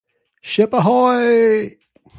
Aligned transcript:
Ship 0.49 0.73
Ahoy! 0.73 1.77